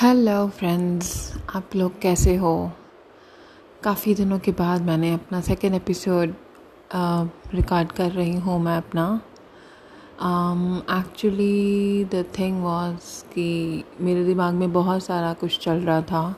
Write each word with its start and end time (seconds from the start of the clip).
Hello 0.00 0.48
friends 0.48 1.10
आप 1.56 1.74
लोग 1.76 1.98
कैसे 2.00 2.34
हो? 2.36 2.70
काफ़ी 3.82 4.14
दिनों 4.14 4.38
के 4.38 4.52
बाद 4.52 4.82
मैंने 4.82 5.12
अपना 5.14 5.40
सेकेंड 5.40 5.74
एपिसोड 5.74 6.34
रिकॉर्ड 7.54 7.92
कर 7.92 8.10
रही 8.10 8.34
हूँ 8.36 8.58
मैं 8.60 8.76
अपना। 8.76 9.06
एक्चुअली 10.98 12.04
द 12.04 12.24
थिंग 12.38 12.62
वाज 12.64 12.98
कि 13.32 13.84
मेरे 14.00 14.24
दिमाग 14.24 14.54
में 14.54 14.72
बहुत 14.72 15.04
सारा 15.04 15.32
कुछ 15.32 15.58
चल 15.58 15.80
रहा 15.80 16.00
था। 16.02 16.36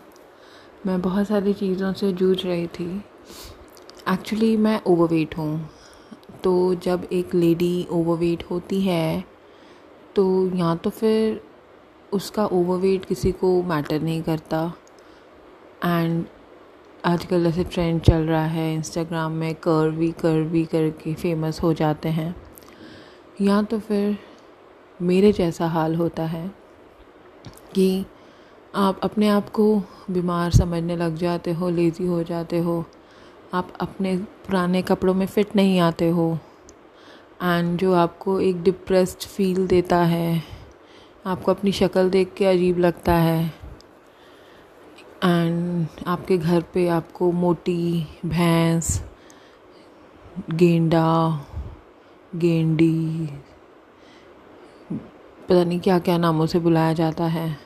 मैं 0.86 1.00
बहुत 1.02 1.29
सारी 1.29 1.52
चीज़ों 1.52 1.93
से 1.93 2.12
जूझ 2.12 2.46
रही 2.46 2.66
थी। 2.66 2.90
एक्चुअली 4.09 4.56
मैं 4.56 4.80
ओवरवेट 4.86 5.36
हूँ। 5.38 5.70
तो 6.45 6.75
जब 6.75 7.09
एक 7.12 7.34
लेडी 7.34 7.86
ओवरवेट 7.90 8.45
होती 8.50 8.80
है 8.80 9.25
तो 10.16 10.50
या 10.56 10.75
तो 10.75 10.90
फिर 10.90 11.48
उसका 12.12 12.46
ओवरवेट 12.46 13.04
किसी 13.04 13.32
को 13.32 13.62
मैटर 13.62 14.02
नहीं 14.02 14.22
करता। 14.22 14.73
एंड 15.84 16.24
आजकल 17.05 17.45
जैसे 17.45 17.64
ट्रेंड 17.64 18.00
चल 18.00 18.23
रहा 18.23 18.45
है 18.45 18.74
इंस्टाग्राम 18.74 19.33
में 19.33 19.55
कर्वी 19.55 20.12
कर्वी 20.12 20.64
करके 20.64 21.14
फ़ेमस 21.14 21.62
हो 21.62 21.73
जाते 21.73 22.09
हैं। 22.09 22.34
या 23.41 23.62
तो 23.62 23.78
फिर 23.78 24.19
मेरे 25.02 25.33
जैसा 25.33 25.66
हाल 25.66 25.95
होता 25.95 26.23
है 26.23 26.50
कि 27.74 28.06
आप 28.75 29.00
अपने 29.02 29.28
आप 29.28 29.48
को 29.48 29.83
बीमार 30.11 30.50
समझने 30.50 30.97
लग 30.97 31.16
जाते 31.16 31.52
हो 31.52 31.70
लेज़ी 31.70 32.06
हो 32.06 32.22
जाते 32.22 32.59
हो। 32.59 32.84
आप 33.55 33.72
अपने 33.80 34.16
पुराने 34.16 34.83
कपड़ों 34.83 35.14
में 35.14 35.27
फ़िट 35.27 35.56
नहीं 35.56 35.78
आते 35.80 36.09
हो। 36.09 36.38
एंड 37.42 37.78
जो 37.78 37.92
आपको 37.95 38.41
एक 38.41 38.62
डिप्रेस्ड 38.62 39.19
फील 39.19 39.66
देता 39.66 39.98
है 39.98 40.58
आपको 41.28 41.52
अपनी 41.52 41.73
शक्ल 41.73 42.10
देख 42.10 42.32
के 42.34 42.46
अजीब 42.46 42.78
लगता 42.78 43.12
है। 43.12 43.55
एंड 45.24 45.86
आपके 46.06 46.39
घर 46.39 46.62
पे 46.75 46.89
आपको 46.89 47.33
मोटी, 47.33 48.06
भैंस, 48.27 49.03
गेंडा, 50.50 51.44
गेंडी, 52.36 53.27
पता 54.92 55.64
नहीं 55.64 55.80
क्या 55.80 55.98
क्या 55.98 56.19
नामों 56.19 56.47
से 56.47 56.58
बुलाया 56.58 56.92
जाता 56.92 57.25
है। 57.25 57.58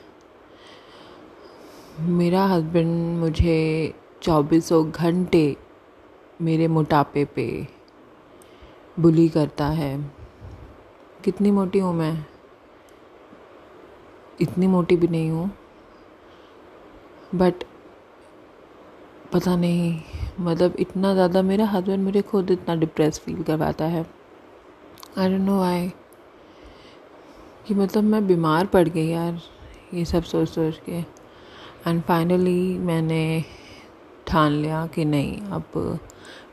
मेरा 1.99 2.45
हस्बैंड 2.45 3.17
मुझे 3.17 3.93
चौबीसों 4.21 4.91
घंटे 4.91 5.57
मेरे 6.41 6.67
मोटापे 6.67 7.25
पे 7.25 7.67
बुली 8.99 9.29
करता 9.29 9.67
है। 9.67 9.97
कितनी 11.23 11.51
मोटी 11.51 11.79
हूँ 11.79 11.93
मैं? 11.93 12.32
इतनी 14.41 14.67
मोटी 14.67 14.95
भी 14.95 15.07
नहीं 15.07 15.29
हूँ। 15.31 15.49
बट 17.35 17.63
पता 19.33 19.55
नहीं 19.55 19.99
मतलब 20.39 20.75
इतना 20.79 21.13
ज़्यादा 21.13 21.41
मेरा 21.41 21.65
हस्बैंड 21.67 22.03
मुझे 22.03 22.21
खुद 22.21 22.51
इतना 22.51 22.75
डिप्रेस 22.75 23.19
फील 23.19 23.41
करवाता 23.43 23.85
है। 23.85 24.05
आई 25.17 25.29
डोंट 25.29 25.41
नो 25.41 25.61
आई 25.61 25.91
कि 27.67 27.73
मतलब 27.73 28.03
मैं 28.03 28.25
बीमार 28.27 28.65
पड़ 28.65 28.87
गई 28.87 29.07
यार, 29.07 29.39
ये 29.93 30.05
सब 30.05 30.23
सोच 30.23 30.49
सोच 30.49 30.79
के। 30.85 30.99
एंड 31.87 32.01
फाइनली 32.03 32.77
मैंने 32.79 33.43
ठान 34.27 34.51
लिया 34.51 34.85
कि 34.87 35.05
नहीं, 35.05 35.39
अब 35.41 35.99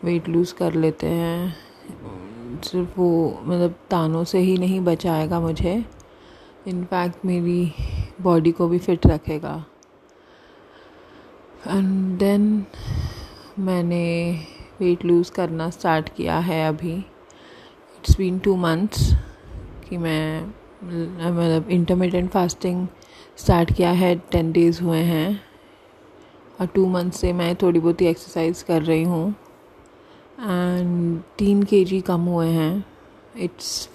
वेट 0.04 0.28
लूज़ 0.28 0.54
कर 0.54 0.74
लेते 0.74 1.06
हैं। 1.06 2.60
सिर्फ़ 2.62 2.98
वो 2.98 3.40
मतलब 3.42 3.74
तानों 3.90 4.24
से 4.24 4.38
ही 4.38 4.56
नहीं 4.58 4.80
बचाएगा 4.80 5.40
मुझे। 5.40 5.84
इनफैक्ट 6.69 7.25
मेरी 7.25 7.72
बॉडी 8.22 8.53
को 8.53 8.69
भी 8.69 8.78
फिट 8.78 9.06
रखेगा। 9.06 9.64
एंड 11.66 12.19
देन 12.19 12.64
मैंने 13.58 14.05
वेट 14.81 15.05
लूज़ 15.05 15.33
करना 15.33 15.70
स्टार्ट 15.70 16.08
किया 16.08 16.38
है 16.38 16.66
अभी। 16.69 16.94
इट्स 16.94 18.16
बीन 18.19 18.38
टू 18.38 18.56
मंथ्स 18.56 19.12
कि 19.88 19.97
मैं 19.97 20.47
मतलब 20.84 21.70
इंटरमीडियंट 21.70 22.31
फास्टिंग 22.31 22.87
स्टार्ट 23.37 23.72
किया 23.72 23.91
है। 23.91 24.15
टेन 24.32 24.53
डेज़ 24.53 24.82
हुए 24.82 24.99
हैं। 24.99 25.41
और 26.60 26.66
टू 26.66 26.87
मंथ 26.87 27.10
से 27.10 27.32
मैं 27.32 27.54
थोड़ी 27.56 27.81
बहुत 27.81 28.00
ही 28.00 28.06
एक्सरसाइज 28.06 28.62
कर 28.62 28.82
रही 28.82 29.03
हूँ। 29.03 29.31
एंड 30.41 31.20
तीन 31.38 31.62
के 31.62 31.84
जी 31.84 32.00
कम 32.00 32.20
हुए 32.20 32.49
हैं। 32.49 32.84
इट्स 33.37 33.88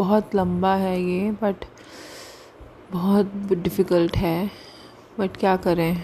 बहुत 0.00 0.34
लंबा 0.34 0.74
है 0.74 1.00
ये 1.02 1.30
बट 1.42 1.64
बहुत 2.92 3.32
डिफ़िकल्ट 3.54 4.16
है। 4.16 4.50
बट 5.18 5.36
क्या 5.36 5.56
करें? 5.56 6.02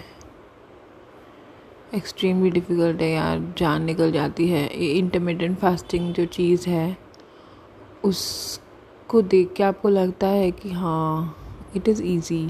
एक्सट्रीमली 1.95 2.49
डिफ़िकल्ट 2.49 3.01
है 3.01 3.09
यार। 3.11 3.39
जान 3.57 3.83
निकल 3.83 4.11
जाती 4.11 4.47
है। 4.49 4.63
ये 4.75 4.91
इंटरमीडियंट 4.91 5.57
फास्टिंग 5.59 6.13
जो 6.13 6.25
चीज़ 6.27 6.69
है, 6.69 6.97
उसको 8.03 9.21
देख 9.23 9.53
के 9.53 9.63
आपको 9.63 9.89
लगता 9.89 10.27
है 10.27 10.51
कि 10.51 10.71
हाँ 10.71 11.35
it 11.75 11.87
is 11.87 12.03
easy 12.03 12.43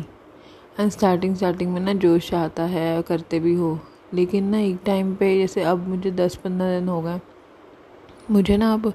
and 0.80 0.92
starting 0.92 1.36
starting 1.36 1.72
में 1.74 1.80
ना 1.82 1.94
जोश 1.96 2.34
आता 2.34 2.64
है, 2.66 3.02
करते 3.02 3.40
भी 3.40 3.54
हो। 3.54 3.80
लेकिन 4.14 4.44
ना 4.44 4.60
एक 4.60 4.80
टाइम 4.86 5.16
पे, 5.16 5.38
जैसे 5.40 5.64
अब 5.64 5.88
मुझे 5.88 6.12
दस 6.12 6.36
पंद्रह 6.36 6.80
दिन 6.80 6.90
हो 6.90 7.02
गए, 7.02 7.20
मुझे 8.32 8.58
ना 8.58 8.74
अब 8.74 8.94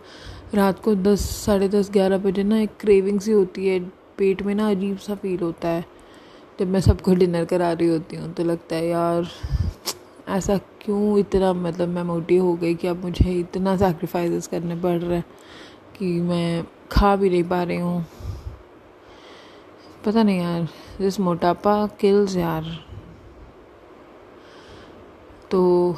रात 0.55 0.81
को 0.81 0.95
दस, 0.95 1.21
साढ़े 1.21 1.69
दस, 1.69 1.91
ग्यारह 1.91 2.19
बजे 2.19 2.43
ना 2.43 2.61
एक 2.61 2.71
क्रेविंग 2.81 3.21
सी 3.21 3.33
होती 3.33 3.69
है, 3.69 3.81
पेट 4.19 4.43
में 4.43 4.55
ना 4.55 4.71
अजीब 4.71 4.97
सा 4.97 5.15
फील 5.15 5.41
होता 5.41 5.69
है। 5.69 5.85
जब 6.61 6.67
मैं 6.67 6.81
सबको 6.81 7.15
डिनर 7.15 7.45
करा 7.45 7.73
रही 7.73 7.89
होती 7.89 8.17
हूँ 8.17 8.33
तो 8.33 8.45
लगता 8.45 8.77
है, 8.77 8.87
यार, 8.87 9.29
ऐसा 10.29 10.57
क्यों 10.57 11.19
इतना 11.19 11.53
मतलब 11.53 11.89
मैं 11.89 12.03
मोटी 12.03 12.37
हो 12.37 12.55
गई 12.55 12.75
कि 12.75 12.87
अब 12.87 13.05
मुझे 13.05 13.33
इतना 13.33 13.77
सैक्रिफाइसेस 13.77 14.47
करने 14.47 14.77
पड़ 14.77 14.99
रहे 14.99 15.17
हैं 15.17 15.25
कि 15.99 16.07
मैं 16.21 16.65
खा 16.93 17.17
भी 17.17 17.31
नहीं 17.31 17.45
पा 17.45 17.63
रही 17.63 17.77
हूँ? 17.77 18.07
पता 20.07 20.23
नहीं 20.23 20.39
यार, 20.39 20.69
जिस 21.01 21.21
मोटापा 21.21 21.87
किल्स 21.87 22.37
यार। 22.37 22.65
तो 25.51 25.97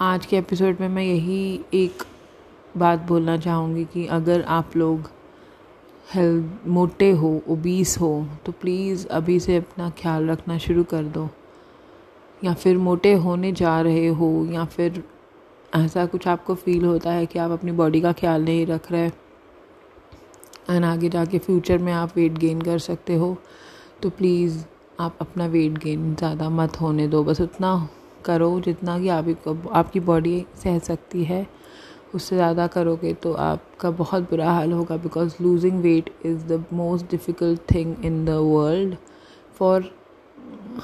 आज 0.00 0.26
के 0.26 0.36
एपिसोड 0.38 0.76
में 0.80 0.88
मैं 0.88 1.02
यही 1.02 1.60
एक 1.74 2.02
बात 2.74 3.06
बोलना 3.08 3.36
चाहूँगी 3.38 3.84
कि 3.84 4.06
अगर 4.08 4.42
आप 4.48 4.76
लोग 4.76 5.10
हेल्थ, 6.06 6.66
मोटे 6.68 7.10
हो 7.12 7.40
ओबीस 7.48 7.96
हो 8.00 8.26
तो 8.46 8.52
प्लीज़ 8.52 9.06
अभी 9.08 9.38
से 9.40 9.56
अपना 9.56 9.90
ख्याल 9.98 10.30
रखना 10.30 10.58
शुरू 10.58 10.84
कर 10.84 11.04
दो। 11.06 11.28
या 12.42 12.54
फिर 12.54 12.78
मोटे 12.78 13.12
होने 13.14 13.52
जा 13.52 13.80
रहे 13.80 14.06
हो, 14.08 14.46
या 14.52 14.64
फिर 14.66 15.02
ऐसा 15.72 16.06
कुछ 16.06 16.26
आपको 16.28 16.54
फील 16.56 16.84
होता 16.84 17.12
है 17.12 17.26
कि 17.26 17.38
आप 17.38 17.50
अपनी 17.50 17.72
बॉडी 17.72 18.00
का 18.00 18.12
ख्याल 18.12 18.44
नहीं 18.44 18.66
रख 18.66 18.90
रहे 18.92 19.06
एंड 20.68 20.84
आगे 20.84 21.08
जाके 21.08 21.38
फ्यूचर 21.38 21.78
में 21.78 21.92
आप 21.92 22.16
वेट 22.16 22.38
गेन 22.38 22.60
कर 22.62 22.78
सकते 22.80 23.14
हो 23.14 23.36
तो 24.02 24.10
प्लीज़ 24.10 24.64
आप 25.00 25.16
अपना 25.20 25.46
वेट 25.46 25.78
गेन 25.78 26.14
ज़्यादा 26.14 26.48
मत 26.50 26.80
होने 26.80 27.06
दो। 27.08 27.22
बस 27.24 27.40
उतना 27.40 27.88
करो 28.24 28.60
जितना 28.60 28.98
कि 29.00 29.08
आप 29.08 29.70
आपकी 29.72 30.00
बॉडी 30.02 30.44
सह 30.56 30.78
सकती 30.80 31.24
है। 31.24 31.46
उससे 32.14 32.36
ज़्यादा 32.36 32.66
करोगे 32.66 33.12
तो 33.14 33.32
आपका 33.32 33.90
बहुत 33.90 34.22
बुरा 34.30 34.50
हाल 34.52 34.72
होगा 34.72 34.96
because 34.96 35.34
losing 35.42 35.80
weight 35.82 36.10
is 36.26 36.44
the 36.46 36.64
most 36.72 37.10
difficult 37.10 37.60
thing 37.74 38.04
in 38.04 38.24
the 38.24 38.30
world 38.30 38.96
for 39.58 39.90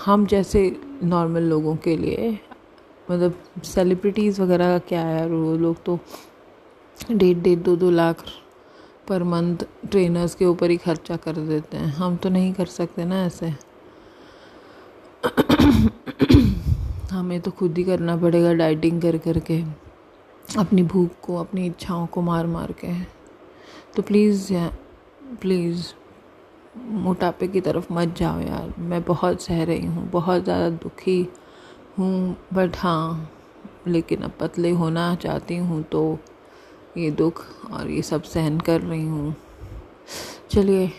हम 0.04 0.26
जैसे 0.26 0.60
नॉर्मल 1.04 1.42
लोगों 1.42 1.76
के 1.76 1.96
लिए 1.96 2.38
मतलब 3.10 3.34
सेलिब्रिटीज़ 3.64 4.40
वगैरह 4.42 4.68
का 4.68 4.78
क्या 4.88 5.02
है 5.02 5.26
वो 5.28 5.54
लोग 5.56 5.82
तो 5.84 5.98
डेढ़ 7.12 7.38
डेढ़, 7.38 7.58
दो 7.58 7.76
दो 7.76 7.90
लाख 7.90 8.24
पर 9.08 9.22
मंथ 9.22 9.56
ट्रेनर्स 9.90 10.34
के 10.34 10.44
ऊपर 10.44 10.70
ही 10.70 10.76
खर्चा 10.76 11.16
कर 11.16 11.36
देते 11.48 11.76
हैं। 11.76 11.92
हम 11.94 12.16
तो 12.16 12.28
नहीं 12.28 12.52
कर 12.52 12.66
सकते 12.66 13.04
ना 13.04 13.24
ऐसे। 13.26 13.52
हमें 17.12 17.40
तो 17.40 17.50
खुद 17.50 17.78
ही 17.78 17.84
करना 17.84 18.16
पड़ेगा 18.16 18.52
डाइटिंग 18.54 19.00
कर 19.02 19.16
करके। 19.18 19.62
अपनी 20.48 20.82
भूख 20.84 21.10
को, 21.22 21.36
अपनी 21.36 21.66
इच्छाओं 21.66 22.06
को 22.06 22.22
मार 22.22 22.46
मार 22.46 22.72
के 22.80 22.92
तो 23.96 24.02
प्लीज़ 24.02 24.52
प्लीज़ 25.40 25.92
मोटापे 26.76 27.46
की 27.48 27.60
तरफ़ 27.60 27.92
मत 27.92 28.14
जाओ 28.18 28.40
यार। 28.40 28.72
मैं 28.80 29.02
बहुत 29.04 29.42
सह 29.42 29.62
रही 29.64 29.86
हूँ, 29.86 30.08
बहुत 30.10 30.44
ज़्यादा 30.44 30.68
दुखी 30.72 31.20
हूँ 31.98 32.36
बट 32.54 32.76
हाँ 32.76 33.32
लेकिन 33.86 34.22
अब 34.22 34.32
पतले 34.40 34.70
होना 34.72 35.14
चाहती 35.14 35.56
हूँ 35.56 35.82
तो 35.82 36.18
ये 36.98 37.10
दुख 37.12 37.44
और 37.72 37.90
ये 37.90 38.02
सब 38.02 38.22
सहन 38.24 38.58
कर 38.60 38.80
रही 38.80 39.06
हूँ। 39.06 39.34
चलिए, 40.50 40.90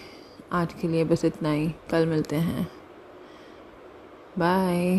आज 0.52 0.74
के 0.74 0.88
लिए 0.88 1.04
बस 1.04 1.26
इतना 1.26 1.52
ही। 1.52 1.68
कल 1.92 2.06
मिलते 2.06 2.36
हैं। 2.36 2.68
बाय 4.40 4.98